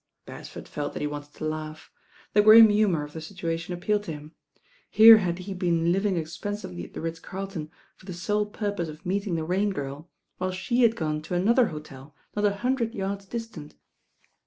Beresford 0.25 0.67
felt 0.67 0.93
that 0.93 1.01
he 1.01 1.05
wanted 1.05 1.35
to 1.35 1.45
laugh. 1.45 1.91
The 2.33 2.41
grim 2.41 2.69
humour 2.69 3.03
of 3.03 3.13
the 3.13 3.21
situation 3.21 3.75
appealed 3.75 4.01
to 4.05 4.11
him. 4.11 4.31
Here 4.89 5.17
had 5.19 5.37
he 5.37 5.53
been 5.53 5.91
living 5.91 6.17
expensively 6.17 6.83
at 6.83 6.95
the 6.95 7.01
Ritz 7.01 7.19
Carlton 7.19 7.69
for 7.97 8.07
the 8.07 8.13
sole 8.15 8.47
purpose 8.47 8.89
of 8.89 9.05
meeting 9.05 9.35
the 9.35 9.43
Rain 9.43 9.71
Url, 9.73 10.07
while 10.39 10.49
she 10.49 10.81
had 10.81 10.95
gone 10.95 11.21
to 11.21 11.35
another 11.35 11.67
hotel 11.67 12.15
not 12.35 12.45
a 12.45 12.51
hun 12.55 12.73
dred 12.73 12.95
yards 12.95 13.27
distant. 13.27 13.75